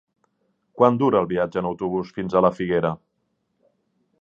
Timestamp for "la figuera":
2.47-2.93